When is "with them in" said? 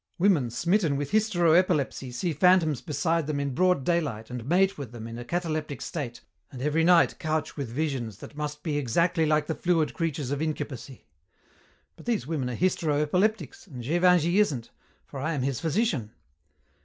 4.75-5.19